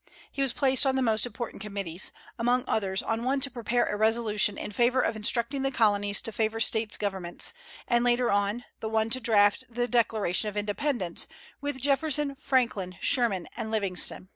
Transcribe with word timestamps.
He 0.31 0.41
was 0.41 0.51
placed 0.51 0.83
on 0.87 0.95
the 0.95 1.03
most 1.03 1.27
important 1.27 1.61
committees, 1.61 2.11
among 2.39 2.63
others 2.67 3.03
on 3.03 3.23
one 3.23 3.39
to 3.41 3.51
prepare 3.51 3.85
a 3.85 3.95
resolution 3.95 4.57
in 4.57 4.71
favor 4.71 4.99
of 5.01 5.15
instructing 5.15 5.61
the 5.61 5.69
Colonies 5.69 6.21
to 6.23 6.31
favor 6.31 6.59
State 6.59 6.97
governments, 6.97 7.53
and, 7.87 8.03
later 8.03 8.31
on, 8.31 8.65
the 8.79 8.89
one 8.89 9.11
to 9.11 9.19
draft 9.19 9.63
the 9.69 9.87
Declaration 9.87 10.49
of 10.49 10.57
Independence, 10.57 11.27
with 11.61 11.79
Jefferson, 11.81 12.33
Franklin, 12.37 12.97
Sherman, 12.99 13.47
and 13.55 13.69
Livingston. 13.69 14.29